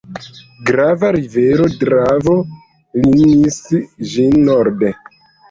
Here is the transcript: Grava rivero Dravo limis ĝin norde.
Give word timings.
Grava 0.69 1.11
rivero 1.15 1.67
Dravo 1.83 2.33
limis 3.05 3.61
ĝin 4.17 4.43
norde. 4.51 4.93